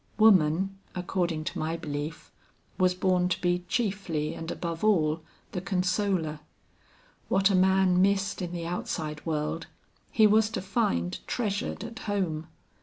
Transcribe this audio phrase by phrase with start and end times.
[0.17, 2.31] Woman, according to my belief,
[2.79, 6.39] was born to be chiefly and above all, the consoler.
[7.29, 9.67] What a man missed in the outside world,
[10.11, 12.47] he was to find treasured at home.